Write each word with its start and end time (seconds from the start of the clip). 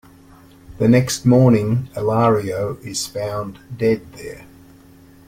The 0.79 0.87
next 0.87 1.27
morning 1.27 1.87
Ilario 1.95 2.77
is 2.77 3.05
found 3.05 3.59
dead 3.77 4.11
there. 4.13 4.47